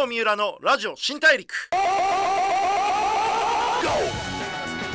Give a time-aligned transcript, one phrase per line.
[0.00, 1.68] GO三浦のラジオ新大陸。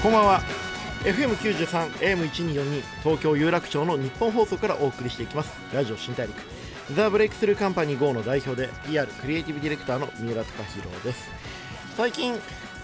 [0.02, 0.42] こんばんは。
[1.04, 5.54] FM93 AM1242 東京有楽町のニッポン放送からお送りしていきます。
[5.72, 6.36] ラジオ新大陸。
[6.96, 11.30] ザ・ブレイクスルーカンパニー GO の代表で PR クリエイティブディレクターの三浦崇宏です。
[11.96, 12.34] 最近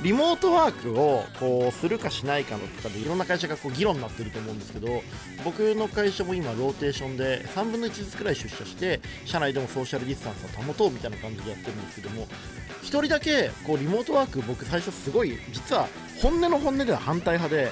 [0.04, 5.04] リモートワークをこうするかしないかのとかでいろんな会社がこう議論になってると思うんですけど
[5.46, 12.28] 僕の会社も今ローテーションで3分の1ずつくらい出社して社内でもソーシャルディスタンスを保とうみたいな感じでやってるんですけども
[12.82, 15.88] 1人だけこうリモートワーク僕最初すごい実は
[16.20, 17.72] 本音の本音では反対派で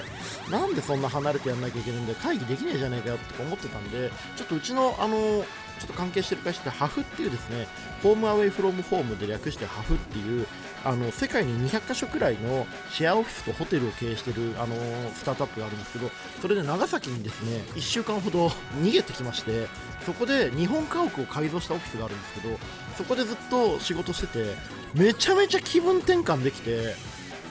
[0.50, 5.44] なんでそんな離れてやんなきゃいけないんだよ会議できねえじゃねえかよって思ってたんでちょっとうちのあの
[5.80, 7.66] ちょっと関係してる会社でハフっていうですね
[8.02, 10.46] ホームアウェイフロムホームで略してハフっていう
[10.84, 14.76] あの世界に200カ所くらいのシェアオフィスとホテルを経営してるあの
[15.14, 18.48] スタートアップがあるんですけどそれで長崎にですね1週間ほど
[18.82, 19.66] 逃げてきまして
[20.04, 22.58] そこで日本家屋を改造したオフィスがあるんですけど
[22.96, 24.54] そこでずっと仕事してて
[24.94, 26.94] めちゃめちゃ気分転換できて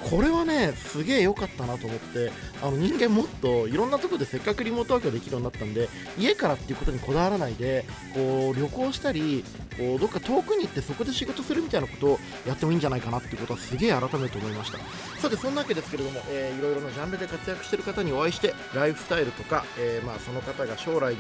[0.10, 9.44] これはねすげえ良かったなと思ってあの人間もっといろんなところでせっかくリモートワークができるようになったんで家からっていうことにこだわらないでこう旅行したり
[9.78, 14.80] こうどっか遠くに行ってそこで仕事するみたいなことをやってもいいんじゃないかなっていうことはすげえ改めて思いました。
[15.20, 21.20] さてそんなわけですけれども、えー、いろいろなジャンルで活躍してる方にお会いしてライフスタイルとか、えー、まあその方が将来に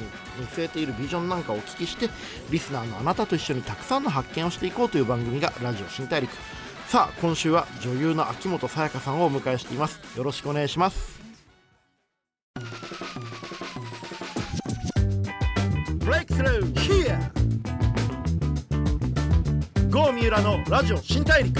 [0.55, 2.09] 据えているビジョンなんかをお聞きして
[2.49, 6.31] リスナーのあなたと一緒にたくさんの発見をしていこうという番組がラジオ新大陸。
[6.89, 9.99] さあ今週は女優の秋元さやかさんをお迎えしています。
[10.17, 11.19] よろしくお願いします。
[15.99, 16.79] ブレイクスルー
[20.29, 21.59] 浦のラジオ新大陸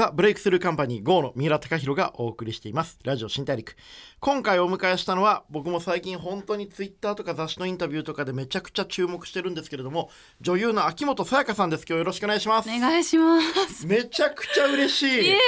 [0.00, 2.98] ザ・ブレイクスルーカンパニー GO の三浦貴大がお送りしています。
[3.04, 3.76] ラジオ新大陸。
[4.18, 10.08] 今回お迎えしたのは、僕も最近本当にツイッターとか雑誌のインタビューとかでめちゃくちゃ注目してるんですけれども、
[10.40, 11.84] 女優の秋元さやかさんです。
[11.86, 12.70] 今日よろしくお願いします。
[12.70, 13.86] お願いします。
[13.86, 15.28] めちゃくちゃ嬉しい。
[15.28, 15.38] いや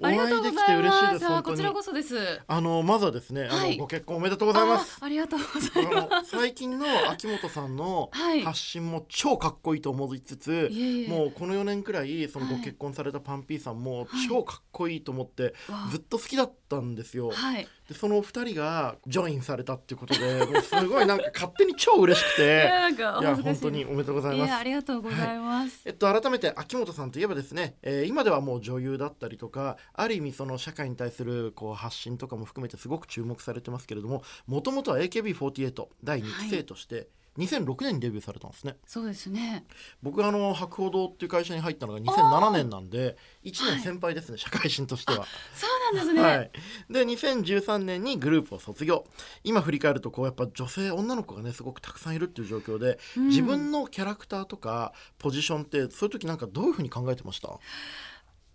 [0.00, 1.42] お会いできて嬉しいです。
[1.42, 2.42] こちらこそです。
[2.46, 4.98] あの、まずはですね、あの、ご結婚おめでとうございます。
[5.00, 6.30] ありがとうございます。
[6.30, 8.10] 最近の秋元さんの
[8.44, 10.70] 発信も超かっこいいと思いつつ、
[11.08, 15.54] もうこの4年くらい、そのご結婚されたパンピーさんも超かっこいいと思って
[15.90, 17.30] ずっと好きだったんですよ。
[17.30, 24.54] はい、でその2人がジョインされたっていうことでもうすごいなんか勝手に超嬉しくていや本当におめでとうございます。
[24.54, 37.06] ありがとうございます、はい、えっと改めて秋元さんといえばですね、えー、今ではもう女優だったりとかある意味その社会に対するこう発信とかも含めてすごく注目されてますけれどももともとは AKB48 第2期生として、はい
[37.38, 38.76] 2006年にデビューされたんですね。
[38.86, 39.64] そうですね。
[40.02, 45.26] 僕あの博報堂っていう会社に入ったのが2007年なんで1年先輩ですね、はい、社会人としては。
[45.54, 46.50] そうなんですね、はい、
[46.88, 49.04] で2013年にグループを卒業。
[49.42, 57.48] 今振り返るとこうやっぱ女性女の子がねすごくたくさんいるっていう状況で、うん、自分のキャラクターとかポジションってそういう時なんかどういうふうに考えてました？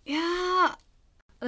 [0.06, 0.20] いや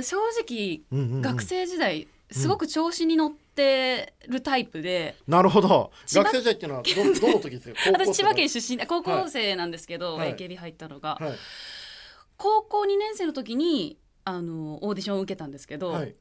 [0.03, 5.93] 正直、うんうんうん、学生時代すごく調子に乗ってるタイプで、うん、なるほど。
[6.13, 7.93] 学生時代っていうのはど どの時ですか？
[7.93, 11.33] 私千葉県出身高校生なんですけど、はい、AKB 入ったのが、はい、
[12.37, 16.15] 高校2年生の時にあのオーディションを受けたんですけど、はい、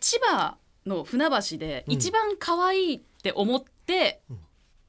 [0.00, 4.40] 千葉の船橋で一番可愛いって思って、うん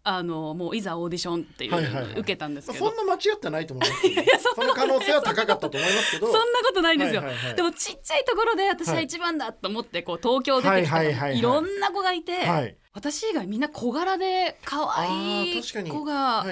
[0.03, 6.27] あのもういざオーディションっていう、はいはいはい、受けたんですけど、そんな間違ってないと思いますけど、 いやその可能性は高かったと思いますけど。
[6.27, 16.45] そんなことないんですよ、はいはいはい、でもちっちゃいところで私は一番だと思ってこう東京出てきた、はいろんな子がいて、はい、私以外みんな小柄で可愛い子が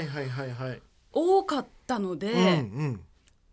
[1.12, 3.02] 多かったので、うんうん、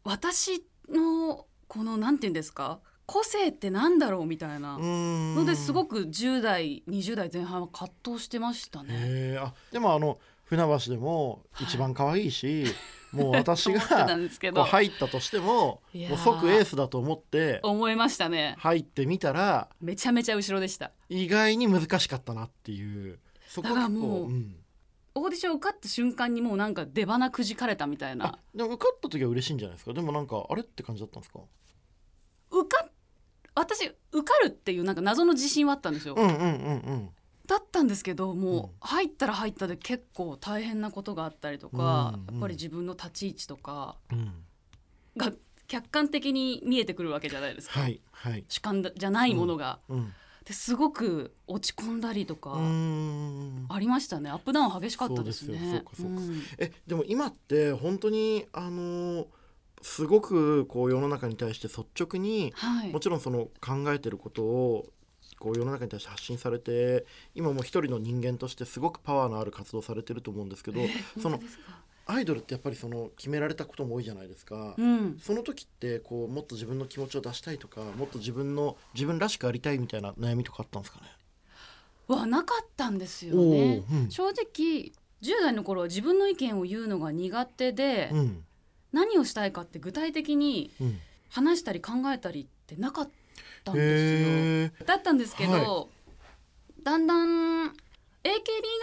[0.03, 2.81] 私のこのなんていうんですか？
[3.06, 4.78] 個性ってなんだろうみたいな。
[4.78, 9.37] のですごく10代20代前半は葛藤してましたね。
[9.38, 18.54] あでもあの船橋でも一番可愛いし、はい、もう私が入ったとしてももう即エースだと思って思いましたね。
[18.59, 20.93] 入ってみたらめちゃめちゃ後ろでした。
[21.08, 23.19] 意外に難しかったなっていう。
[23.49, 24.56] そこがもう、うん、
[25.14, 28.38] オーディション受かった瞬間にもうなんか出花くじかれたみたいな。
[28.55, 29.93] でも受かった時は嬉しいんじゃないですか？
[29.93, 31.40] でもなんかあれって感じだったんですか？
[33.64, 36.14] 私受かるっていうなんか謎の自信はあったんですよ。
[36.16, 36.46] うんうんうんう
[36.93, 37.11] ん。
[37.46, 43.96] だったんですけどもう入ったら入ったで結構大変なことがあったりとか、うんうん、やっぱり自分の立ち位置とか
[45.16, 45.32] が
[45.66, 49.78] 客観的に見えてくるわけじゃないですか、はいはい、主観じゃないものが。
[49.88, 50.12] うんうん、
[50.44, 52.58] ですごく落ち込んだりとかあ
[53.78, 54.31] りましたね。
[54.31, 55.84] アップダウン激しかったですね。
[56.58, 59.26] えでも今って本当にあのー
[59.84, 64.86] すごくこう世の中に対して率直に、はい、もちろんその考えてることを
[65.38, 67.04] こう世の中に対して発信されて
[67.34, 70.81] 今も一人の人間としてすごくパワーのある活動されてると思うんですけど、
[71.20, 71.38] その
[72.06, 81.06] アイドルってやっぱりその決められたことも多いじゃないですか、うん、その時ってこうもっと自分の気持ちを出したいとかもっと自分の自分らしくありたいみたいな悩みとかあったんですかね？
[82.08, 84.92] はなかったんですよね、うん、正直
[85.22, 88.44] 10代の頃は自分の意見を言うのが苦手で、うん、
[88.94, 90.70] 何をしたいかって具体的に
[91.29, 93.11] 話したり考えたりってなかっ
[93.64, 94.87] たんですよ。
[94.87, 95.87] だったんですけど、は
[96.79, 97.73] い、だんだん AKB 以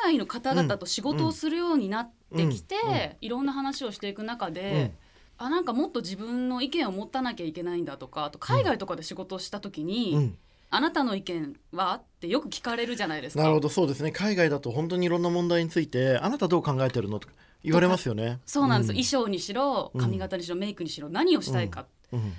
[0.04, 2.92] 外の方々と仕事をするようになってきて、うん。
[2.92, 4.94] うん、いろんな話をしていく中で、
[5.38, 10.36] あなんかもっと自分の意見を持たなきゃいけないんだとかあと海外とかで仕事をした時に、
[10.70, 13.44] あなたの意見はってよく聞かれるじゃないですか。
[13.44, 14.12] なるほどそうですね。
[14.12, 18.40] 海外だと本当にいろんな問題についてあなたどう考えてるのとか言われますよね。
[18.46, 21.86] そうなんです、うん、衣装にしろ髪型にしろ、メイクにしろ何をしたいか。
[22.12, 22.34] うん、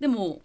[0.00, 0.40] でも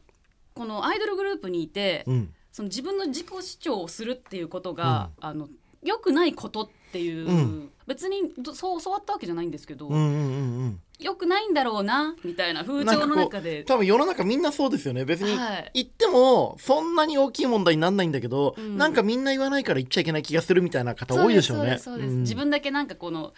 [0.54, 2.06] このアイドルグループにいて、
[2.52, 5.50] その自分の自己主張をするっていうことが、あの
[5.84, 10.80] 良くないことっていう、別にそう教わったわけじゃないんですけど、うんうんうんうん。
[11.00, 13.64] よくないんだろうなみたいな風潮の中で。
[13.64, 15.04] 多分世の中みんなそうですよね。
[15.04, 15.36] 別に
[15.74, 21.80] 言ってもそんなに大きい問題にならないんだけど、はい、なんかみんな言わないから言っちゃいけない気がするみたいな方多いでしょうね。
[21.80, 23.34] そうです、うん、自分だけなんかこの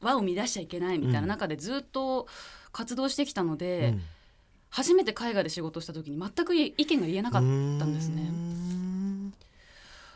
[0.00, 2.26] 輪を乱しちゃいけないみたいな中でずっと
[2.72, 4.02] 活動してきたので、うん、
[4.70, 8.30] 初めて海外で仕事した時に全く意見が言えなかったんですね。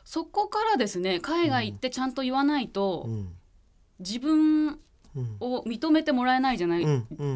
[0.04, 3.08] そこからですね海外行ってちゃんと言わないと、
[4.00, 4.78] 自分
[5.38, 6.84] を認めてもらえないじゃない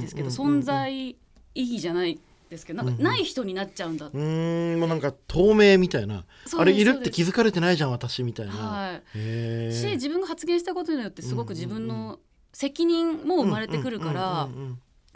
[0.01, 1.17] ですけど、存在意
[1.55, 2.19] 義じゃない
[2.51, 4.81] ですけどなんかない人になっちゃうんだうん。
[4.81, 6.25] もうなんか透明みたいな。
[6.57, 12.19] あれいるって気づかれてないじゃん私みたいな、はい、し自分が発言したことによってすごく自分の
[12.55, 14.49] 責任も生まれてくるから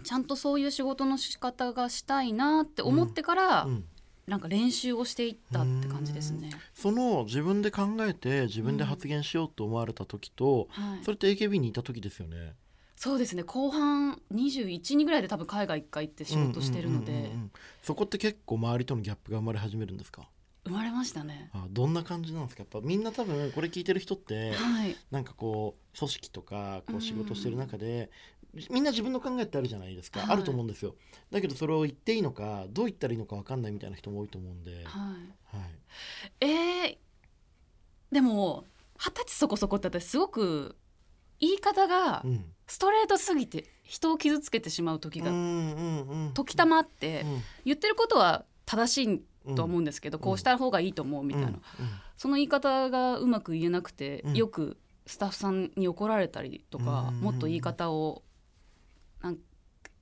[0.03, 3.71] ちゃんとそういう仕事の仕方がしたいなって思ってから、うん。
[3.71, 3.85] うん。
[4.27, 6.51] なんか練習をしていったって感じですね。
[6.75, 10.85] その自分で考えて自分で発言しようと思われた時と、うん。
[10.93, 12.53] はい、それって AKB にいた時ですよね。
[12.95, 13.43] そうですね。
[13.43, 17.31] 後半21人ぐらいで多分海外一回行って仕事してるので。
[17.83, 20.29] そこって結構周りとのギャップが生まれ始めるんですか？
[20.69, 21.51] 生まれましたね。
[21.53, 22.63] あどんな感じなんですか？
[22.63, 28.11] やっぱみんな多分これ聞いてる人って、はい、なんかこう組織とかこう仕事してる中で、
[28.71, 30.95] みんな自分の考えってあるじゃないですか、はい、あると思うんですよ。
[31.31, 34.85] だけどそれを言っていいのかどう言ったらいいのか分かんないみたいな人も多いと思うんで、はい。
[34.85, 38.65] はい、えー、でも
[38.99, 40.77] 二十歳そこそこって私すごく
[41.41, 42.25] 言い方が
[42.67, 45.31] ストレートすぎて人を傷つけてしまう時が
[46.35, 47.25] 時たまあって、
[47.65, 49.23] 言ってることは正しい
[49.57, 51.53] と思うんですけど、こうした方がいいと思うみたいな、
[52.17, 54.77] その言い方がうまく言えなくて、よく
[55.07, 58.23] スタッフさんに怒られたりとか、もっと言い方を
[59.23, 59.39] なん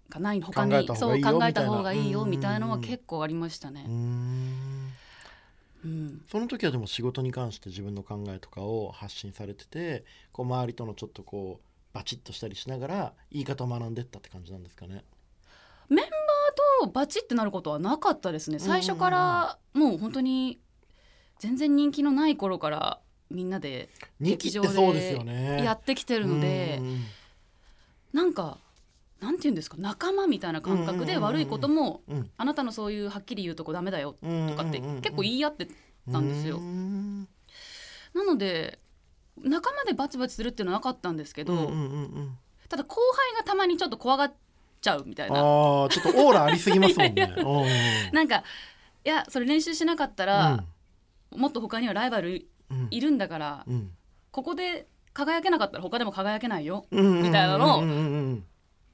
[0.08, 2.66] かない他にそう考えた方がいいよみたいな。
[2.66, 3.86] のは結構ありましたね。
[3.88, 3.92] う
[5.88, 15.04] ん、その時はでも仕事に関して自分の考えとかを発信されててこう周りとのちょっとこうバチッとしたりしながら言い方を学んでったって感じなんですかね。
[15.88, 16.04] メン
[16.80, 18.58] とバチってなることはなかったですね。
[18.58, 20.58] 最初からもう本当に
[21.38, 23.00] 全然人気のない頃から
[23.30, 23.88] みんなで
[24.20, 25.22] 劇場で
[25.62, 26.80] やってきてるので
[28.12, 28.58] なんか
[29.20, 29.76] なんて言うんですか？
[29.78, 32.02] 仲間みたいな感覚で悪いことも、
[32.36, 35.68] あなたのそういうはっきり言うとこダメだよとかって結構言い合って
[36.12, 36.60] たんですよ。
[38.14, 38.78] なので
[39.42, 41.72] 仲間でバチバチするっていうのはなかったんですけど、
[42.68, 42.96] ただ後
[43.34, 44.34] 輩がたまにちょっと怖がっ
[44.80, 45.36] ちゃうみたいな。
[45.36, 47.34] あちょっとオーラありすぎますもんね。
[48.12, 48.42] なんか
[49.04, 50.64] いやそれ練習しなかったら、
[51.32, 52.46] うん、もっと他にはライバル
[52.90, 53.90] いるんだから、うん、
[54.30, 57.82] ここで輝けなかったら他でも輝けないよ、みたいなのを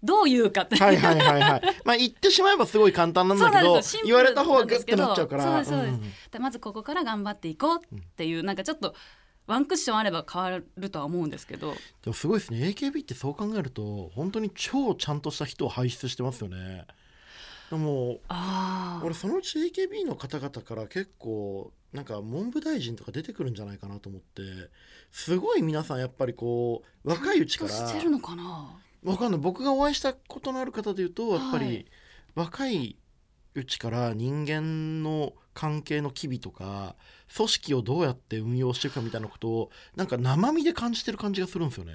[0.03, 0.77] どう言うかって。
[0.77, 1.63] はいはいはいはい。
[1.85, 5.45] まあ言ってしまえばすごい簡単なんだけど言われた方がグッてなっちゃうから。
[5.45, 5.93] そうですそうで
[6.33, 8.95] す、まずここから頑張っていこうっていう、なんかちょっと
[9.53, 11.75] ワンクッションあれば変わるとは思うんですけど。
[11.75, 12.61] でもすごいですね。
[12.69, 16.87] AKB ってそう考えると本当に超ちゃんとした人を輩出してますよね。
[17.71, 18.21] でも
[19.05, 24.41] 俺そのうち AKB の方々から結構なんか文部大臣とか出てくるんじゃないかなと思って
[25.11, 28.79] すごい皆さんやっぱりこう若いうちからしてるのかな？
[29.05, 29.41] わかんない。
[29.41, 31.87] 僕がお会いしたことのある方でいうとやっぱり
[32.35, 32.97] 若い
[33.55, 36.97] うちから人間の関係の機微とか
[37.35, 41.93] 組織をどうやって運用していくかみたいなことをなんか生身で感じてる感じがするんですよね。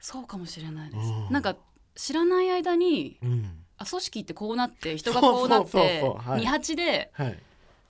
[0.00, 1.08] そうかもしれないです。
[1.08, 1.56] うん、なんか
[1.94, 6.02] 知らない間に、うん、あ組織ってこうなって人がこうなって
[6.36, 7.38] 二八で、はい、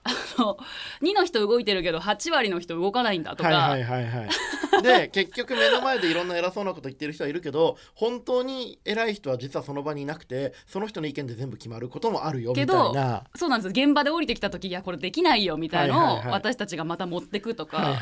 [0.05, 0.57] あの
[1.01, 3.49] 2の人動いてるけど8割の人動かないんだとか。
[3.49, 13.23] はいはいはいはい、で 結局目の前でいろんな偉そうなこと言ってる人はいるけど本当に偉い人は実はその場にいなくてその人の意見で全部決まることもあるよみたいな。
[13.35, 13.69] そうなんです。
[13.69, 17.99] 現場で降りてきた時いやこれできないよみたいのを私たちがまた持ってくとか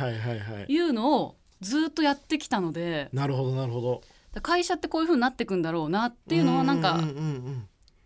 [0.67, 4.01] いうのをずっとやってきたのでなるほどなるほど
[4.41, 6.99] 会社ってこういうふうになっていくんだろうなっていうのはなんか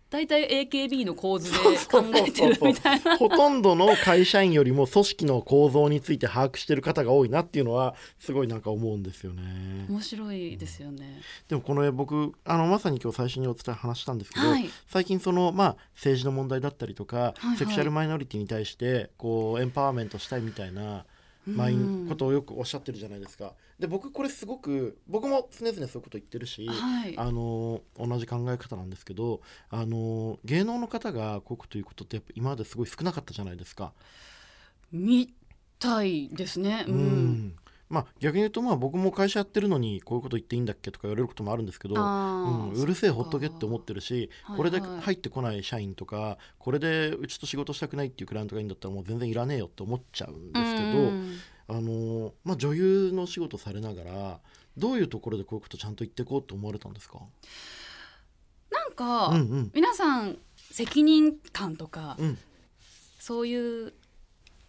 [0.09, 3.17] 大体 AKB の構図で考えてるみたいな。
[3.17, 9.85] ほとんどの会社員よりも組織の構造について把握してる方が多いなっていうのはすごいなんか思うんですよね。
[9.89, 21.05] 面白いですよね、でもこの絵僕あのまさに今日最初にお伝え話したんですけど、はい、最近そのまあ政治の問題だったりとか、はいはい、セクシャルマイノリティに対してこうエンパワーメントしたいみたいな
[21.47, 23.53] マインことをよくおっしゃってるじゃないですか。
[23.79, 33.93] で僕これすごく僕も常々そういうこと言ってるし、はい、あの同じ考え方なんですけどあの芸能の方がこういうこと言うことってやっぱ今まですごい少なかったじゃないですか。
[34.91, 35.33] み
[35.79, 36.85] たいですね。
[36.87, 37.55] うん、うん
[37.89, 40.91] まあ、逆に言うとまあ僕も会社やってるのにこういうこと言っていいんだっけ？
[40.91, 54.39] とか言われることもあるんですけど、うん、うるせえほっとけって思ってるし、これで入ってこない社員とかこれでうちと仕事したくないっていうクライアントがいいんだったらもう全然いらねえよって思っちゃうんですけど、あのまあ、女優の仕事されながら
[54.75, 57.19] どういうところでこういうことちゃんと言っていこうと思われたんですか？
[58.69, 60.37] なんか、うんうん、皆さん
[60.71, 62.37] 責任感とか、うん、
[63.17, 63.93] そういう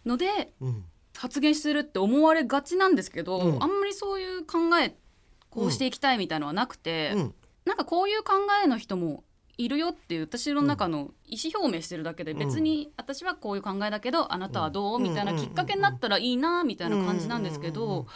[0.05, 0.85] ので、うん
[1.19, 4.95] 発言してるって思われがちなんですけど、うん、あんまりそういう考え
[5.49, 7.33] こうしていきたいみたいのはなくて、うん、
[7.65, 9.25] なんかこういう考えの人も
[9.57, 18.07] いるよっていう私の中の意思表明してるだけで別に私はこういう考えだけどあなたはどうみたいなきっかけになったらいいなみたいな感じなんですけど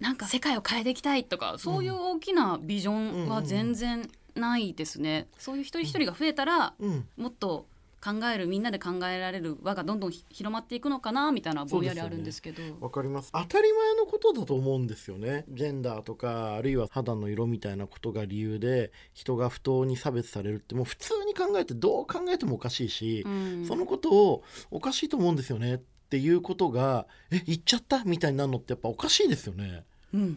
[0.00, 5.28] なんか世界を変えていきたいとかそういう大きなビジョンは全然ないですね。
[5.38, 6.72] そういう一人一人が増えたら
[7.18, 7.66] もっと
[8.06, 12.62] 考えるみんなで考えられる輪がどんどん広まっていくのかなみたいなぼんやりあるんですけど。
[12.62, 13.32] わ、ね、かります。
[13.32, 15.44] 当たり前のことだと思うんですよね。
[15.48, 29.82] ジェンダーとかあるいは肌の色みたいなことが理由で人が不当に差別されるってもう普通に考えてどう考えてもおかしいし、うん、そのことをおかしいと思うんですよねっていうことがえ言っちゃったみたいになるのってやっぱおかしいですよね。
[30.14, 30.34] うん、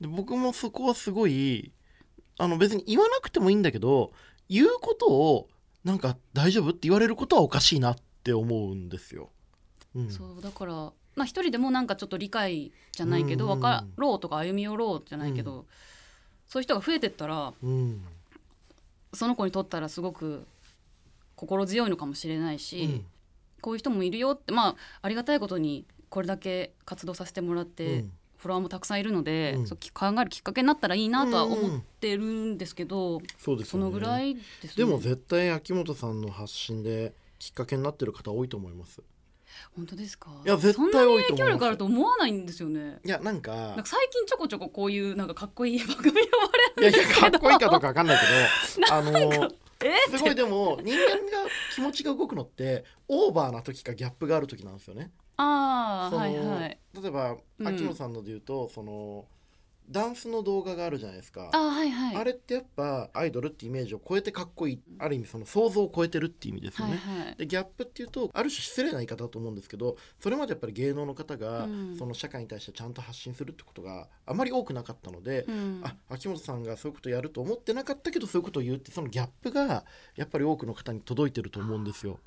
[0.00, 1.72] で僕もそこはすごい
[2.38, 4.12] あの別に言わなくてもいいんだけど
[4.48, 5.48] 言うことを
[5.86, 6.70] なんか大丈夫？
[6.70, 9.30] って言われることはおかしいなって思うんですよ。
[9.94, 10.72] うん、そうだから
[11.14, 15.64] まあ一人でもなんかちょっと理解じゃないけど分かろうとか歩み寄ろうじゃないけど、うん、
[16.48, 18.02] そういう人が増えてったら、うん、
[19.14, 20.44] その子にとったらすごく
[21.36, 23.04] 心強いのかもしれないし、
[23.60, 28.04] こういう人もいるよってまあありがたいことにこれだけ活動させてもらって、
[28.46, 39.02] フォロワーもたくさんいるので、うん、そう考えるきっかけになったらいいなとは思ってるんですけど、うん、そうです、ね、そのぐらいです、ね、でも絶対秋元さんの発信できっかけになってる方多いと思います。
[39.74, 40.30] 本当ですか？
[40.44, 42.98] いや絶対多いと影響力あると思わないんですよね。
[43.04, 46.20] いやなんか最近ちょこちょここういうなんかかっこいい番組呼ば
[46.82, 47.20] れるんですけど。
[47.20, 49.50] いやかっこいいかどうかわかんないけど あの
[50.16, 56.78] すごいでも人間が気持ちが動くのってオーバーな時かギャップがある時なんですよねああはいはい。
[57.00, 59.26] 例えば、秋野さんので言うとその
[59.88, 61.50] ダンスの動画があるじゃないですか。
[61.52, 64.80] あ,、はいはい、あれってやっぱアイドルってイメージを超えてかっこいい。
[64.98, 66.96] ある意味その想像を超えてるっていう意味ですよね。
[66.96, 79.84] はいはい、でギャップっていうとある種失礼な言い方だと思うんですけどそれまでやっぱり芸能の方が、うん、その社会に対してちゃんと発信するってことがあまり多くなかったので、うん、あ秋元さんがそういうことやると思ってなかったけどそういうことを言うってそのギャップが
[80.16, 82.18] やっぱり多くの方に届いてると思うんですよ。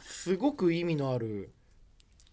[0.00, 1.52] すごく意味のある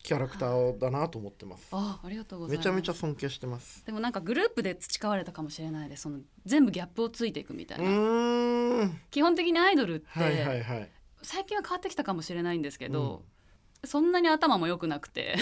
[0.04, 1.70] キャラクターだなと思ってます。
[1.72, 2.68] あ、ありがとうございます。
[2.68, 3.86] めちゃめちゃ尊敬してます。
[3.86, 6.04] でもなんかグループで培われたかもしれないです。
[6.04, 8.92] その全部ギャップをついていくみたいな。
[9.12, 10.90] 基本的にアイドルって、はいはいはい、
[11.22, 13.24] 最近は変わってきたかもしれないんですけど、
[13.82, 15.38] うん、そんなに頭も良くなくて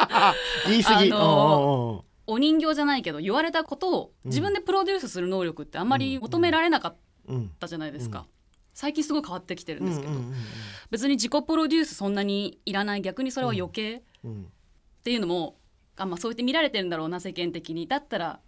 [0.66, 1.12] 言い過ぎ。
[1.12, 6.96] お人形じゃないけど言われたことを自分でプロデュースする能力ってあんまり求められなかっ
[7.58, 8.20] たじゃないですか。
[8.20, 8.30] うんうん
[8.80, 10.12] 最近すごい変わってきてるんですけど、
[10.90, 14.02] 別に自己プロデュースそんなにいらない逆にそれは余計っ
[15.04, 15.58] ていうのも、
[15.98, 18.40] あまあ、そうやって見られてるんだろうな世間的にだったら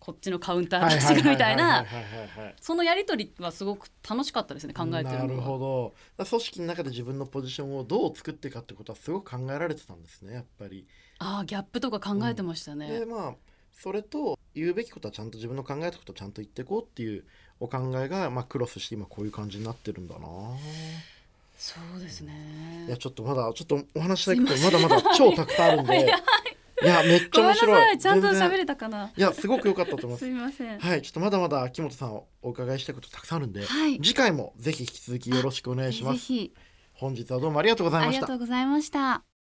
[0.00, 1.86] こっちのカウンター出してくみたいな
[2.60, 5.18] そのやり取りはすごく楽しかったですね考えてる。
[5.18, 10.84] なるほど組織の中で自分のポジションをどう作っていくかってことはすごく考えられてたんですねやっぱり。
[11.20, 12.88] ああギャップとか考えてましたね。
[12.90, 13.34] うん、でまあ
[13.72, 17.24] それと言うべきことはちゃんと自分の考えたことをちゃんと言っていこうっていう
[17.60, 20.26] お考えが、まあ、クロスして今こういう感じになってるんだな。
[21.56, 22.84] そうですね。
[22.86, 26.04] いやちょっとまだちょっとお話したいことまだまだ超たくさんあるんで。
[26.82, 26.86] い。
[26.86, 27.98] やめっちゃ面白い。
[27.98, 29.10] ちゃんと喋れたかな。
[29.16, 30.24] いやすごく良かったと思います。
[30.24, 30.78] すみません。
[30.78, 36.32] はいちょっとまだまだ秋元さんをお伺いしたいことたくさんあるんで、はい、次回もぜひ引き続きよろしくお願いします。
[36.92, 38.18] 本日はどうもありがとうございました。
[38.18, 39.35] ありがとうございました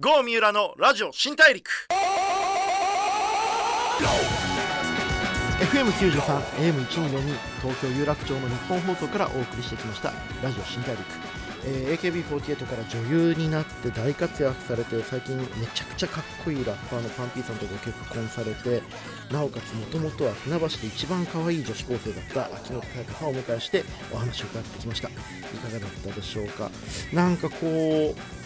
[0.00, 1.68] 郷三浦のラジオ新大陸。
[5.60, 6.22] FM93
[6.56, 10.10] AM1242 東京有楽町の日本放送からお送りしてきました
[10.42, 11.04] ラジオ新大陸、
[11.66, 18.82] えー、AKB48 から女優になって大活躍されて最近めちゃくちゃかっこいいラッパーのパンピーさんとご結婚されて
[19.30, 25.08] なおかつもともとは船橋で一番可愛い女子高生だった秋元彩香さんをお迎えしてお話を伺ってきました。
[25.10, 26.70] いかがだったでしょうか？
[27.12, 28.39] なんかこう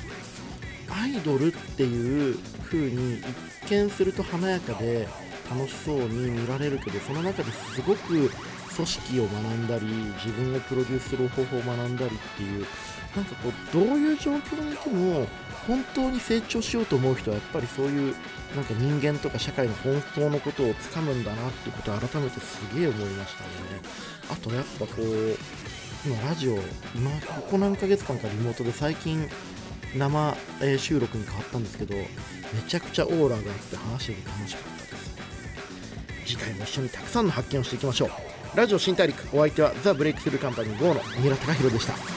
[0.94, 3.18] アイドルっていう風に
[3.62, 5.08] 一見すると華やかで
[5.50, 8.30] 楽しそうに見られるけどその中ですごく
[8.74, 12.66] 組織を学んだり自分をプロデュースする方法を学んだりっていう
[13.14, 15.26] なんかこうどういう状況にいても
[15.68, 18.14] 本当に成長しようと思う人はやっぱりそういう
[18.54, 23.48] なんか人間とか社会の本当のことをつかむんだなってことを改めてすげえ思いましたね。
[24.30, 25.36] あとやっぱこう
[26.06, 26.58] 今ラジオ
[26.94, 29.28] 今ここ何ヶ月間かリモートで最近
[29.94, 32.04] 生え収録に変わったんですけどめ
[32.68, 35.14] ちゃくちゃオーラがあって話してて楽しかったです
[36.26, 38.10] 次回も一緒にたくさんの発見をしていきましょう。
[38.56, 42.13] ラジオ新大陸お相手はザ・ブレイクスルーカンパニー GO の三浦貴大でした。